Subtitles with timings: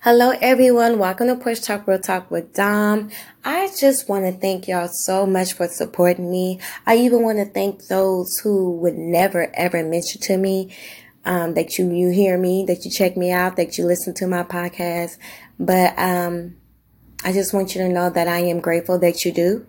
[0.00, 1.00] Hello, everyone.
[1.00, 3.10] Welcome to Push Talk Real Talk with Dom.
[3.44, 6.60] I just want to thank y'all so much for supporting me.
[6.86, 10.72] I even want to thank those who would never ever mention to me
[11.24, 14.28] um, that you you hear me, that you check me out, that you listen to
[14.28, 15.18] my podcast.
[15.58, 16.54] But um,
[17.24, 19.66] I just want you to know that I am grateful that you do.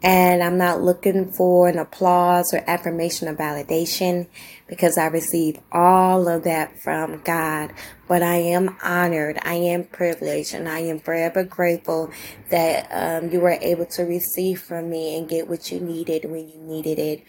[0.00, 4.28] And I'm not looking for an applause or affirmation or validation
[4.68, 7.72] because I receive all of that from God.
[8.06, 12.12] But I am honored, I am privileged, and I am forever grateful
[12.50, 16.48] that um, you were able to receive from me and get what you needed when
[16.48, 17.24] you needed it.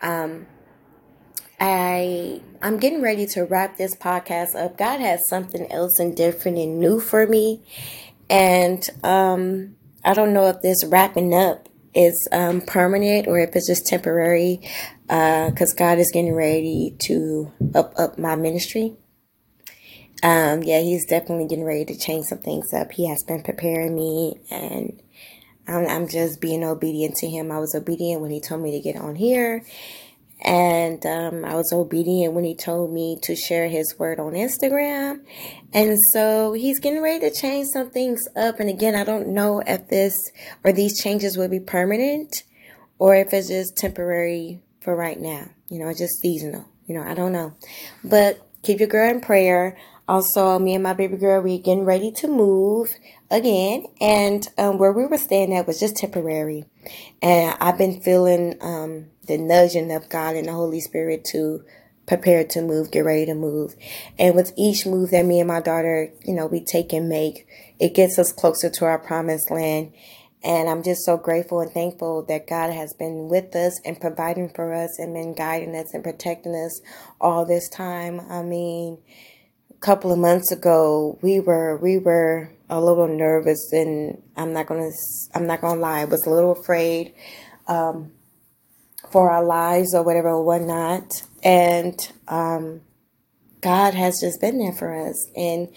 [0.00, 0.46] Um,
[1.60, 4.76] I I'm getting ready to wrap this podcast up.
[4.76, 7.62] God has something else and different and new for me,
[8.28, 13.66] and um, I don't know if this wrapping up is um, permanent or if it's
[13.66, 14.60] just temporary
[15.06, 18.96] because uh, God is getting ready to up up my ministry.
[20.22, 22.92] Um, yeah, he's definitely getting ready to change some things up.
[22.92, 25.02] He has been preparing me, and
[25.68, 27.52] I'm, I'm just being obedient to him.
[27.52, 29.64] I was obedient when he told me to get on here,
[30.44, 35.24] and um, I was obedient when he told me to share his word on Instagram.
[35.72, 38.60] And so he's getting ready to change some things up.
[38.60, 40.14] And again, I don't know if this
[40.62, 42.42] or these changes will be permanent
[42.98, 45.48] or if it's just temporary for right now.
[45.68, 46.66] You know, just seasonal.
[46.86, 47.54] You know, I don't know.
[48.04, 49.76] But keep your girl in prayer.
[50.06, 52.94] Also, me and my baby girl, we getting ready to move
[53.30, 53.86] again.
[54.00, 56.64] And um, where we were staying at was just temporary.
[57.22, 61.64] And I've been feeling um, the nudging of God and the Holy Spirit to
[62.06, 63.74] prepare to move, get ready to move.
[64.18, 67.46] And with each move that me and my daughter, you know, we take and make,
[67.80, 69.92] it gets us closer to our promised land.
[70.44, 74.50] And I'm just so grateful and thankful that God has been with us and providing
[74.50, 76.80] for us and been guiding us and protecting us
[77.20, 78.20] all this time.
[78.28, 78.98] I mean,
[79.70, 84.68] a couple of months ago, we were, we were a little nervous and I'm not
[84.68, 84.90] to,
[85.34, 87.14] I'm not to lie, I was a little afraid.
[87.66, 88.12] Um,
[89.14, 91.22] for our lives or whatever or whatnot.
[91.44, 91.96] And
[92.26, 92.80] um,
[93.60, 95.30] God has just been there for us.
[95.36, 95.68] And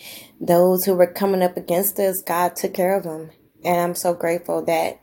[0.42, 3.30] those who were coming up against us, God took care of them.
[3.68, 5.02] And I'm so grateful that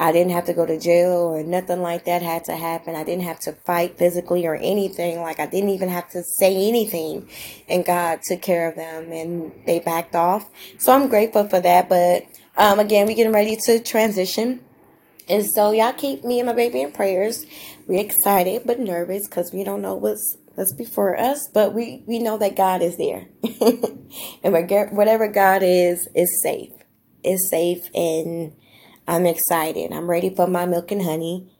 [0.00, 2.96] I didn't have to go to jail or nothing like that had to happen.
[2.96, 5.20] I didn't have to fight physically or anything.
[5.20, 7.28] Like I didn't even have to say anything.
[7.68, 10.48] And God took care of them and they backed off.
[10.78, 11.90] So I'm grateful for that.
[11.90, 12.24] But
[12.56, 14.60] um, again, we're getting ready to transition.
[15.28, 17.44] And so y'all keep me and my baby in prayers.
[17.86, 22.18] We're excited but nervous because we don't know what's what's before us, but we we
[22.18, 23.26] know that God is there,
[24.42, 26.70] and whatever God is is safe.
[27.26, 28.52] Is safe, and
[29.08, 29.92] I'm excited.
[29.92, 31.50] I'm ready for my milk and honey,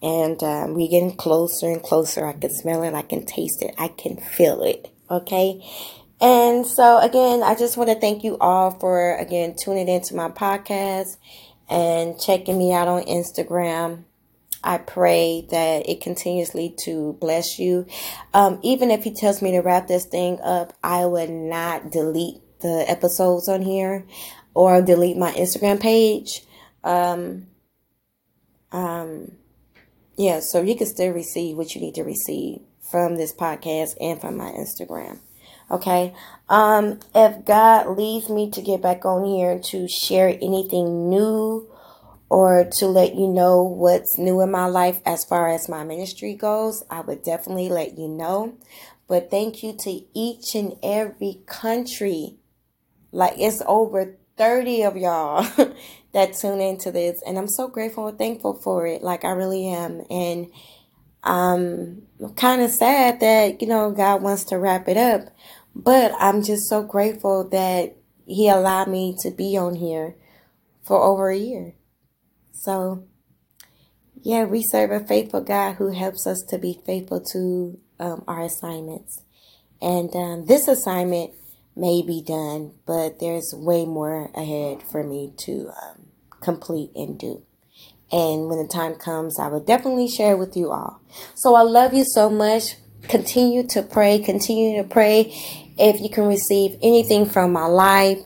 [0.00, 2.24] and um, we're getting closer and closer.
[2.24, 2.94] I can smell it.
[2.94, 3.74] I can taste it.
[3.76, 4.88] I can feel it.
[5.10, 5.62] Okay.
[6.20, 10.28] And so again, I just want to thank you all for again tuning into my
[10.28, 11.16] podcast
[11.68, 14.04] and checking me out on Instagram.
[14.64, 17.86] I pray that it continuously to bless you.
[18.34, 22.40] Um, even if he tells me to wrap this thing up, I would not delete
[22.60, 24.04] the episodes on here
[24.54, 26.42] or delete my Instagram page.
[26.82, 27.46] Um,
[28.72, 29.32] um,
[30.16, 34.20] yeah, so you can still receive what you need to receive from this podcast and
[34.20, 35.18] from my Instagram.
[35.70, 36.14] Okay.
[36.48, 41.68] Um, if God leads me to get back on here to share anything new
[42.28, 46.34] or to let you know what's new in my life as far as my ministry
[46.34, 48.54] goes, I would definitely let you know.
[49.08, 52.36] But thank you to each and every country.
[53.16, 55.42] Like it's over 30 of y'all
[56.12, 57.22] that tune into this.
[57.26, 59.02] And I'm so grateful and thankful for it.
[59.02, 60.02] Like I really am.
[60.10, 60.48] And
[61.24, 65.22] um, I'm kind of sad that, you know, God wants to wrap it up.
[65.74, 70.14] But I'm just so grateful that He allowed me to be on here
[70.84, 71.72] for over a year.
[72.52, 73.04] So,
[74.20, 78.42] yeah, we serve a faithful God who helps us to be faithful to um, our
[78.42, 79.22] assignments.
[79.80, 81.32] And um, this assignment
[81.76, 86.06] may be done, but there's way more ahead for me to um,
[86.40, 87.42] complete and do.
[88.10, 91.00] And when the time comes, I will definitely share with you all.
[91.34, 92.76] So I love you so much.
[93.02, 94.18] Continue to pray.
[94.18, 95.32] Continue to pray.
[95.78, 98.18] If you can receive anything from my life,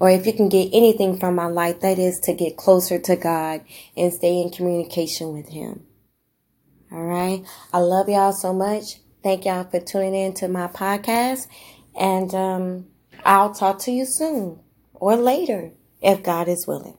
[0.00, 3.16] or if you can get anything from my life, that is to get closer to
[3.16, 3.62] God
[3.96, 5.84] and stay in communication with Him.
[6.92, 7.44] All right.
[7.72, 9.00] I love y'all so much.
[9.22, 11.48] Thank y'all for tuning in to my podcast.
[11.98, 12.86] And um,
[13.24, 14.60] I'll talk to you soon
[14.94, 16.98] or later if God is willing.